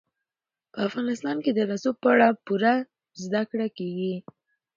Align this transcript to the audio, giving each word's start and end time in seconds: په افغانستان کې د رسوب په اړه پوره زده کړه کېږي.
په 0.71 0.77
افغانستان 0.87 1.37
کې 1.43 1.51
د 1.53 1.59
رسوب 1.71 1.95
په 2.03 2.09
اړه 2.13 2.27
پوره 2.45 2.73
زده 3.23 3.41
کړه 3.49 3.67
کېږي. 3.77 4.15